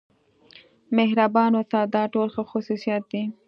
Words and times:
مهربان 0.97 1.51
اوسه 1.59 1.79
دا 1.95 2.03
ټول 2.13 2.27
ښه 2.35 2.43
خصوصیات 2.51 3.03
دي. 3.11 3.23